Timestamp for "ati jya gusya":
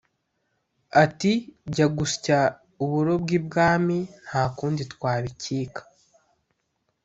1.03-2.39